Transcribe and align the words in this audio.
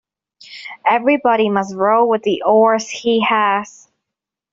Everybody 0.87 1.47
must 1.47 1.75
row 1.75 2.07
with 2.07 2.23
the 2.23 2.41
oars 2.47 2.89
he 2.89 3.21
has. 3.23 3.87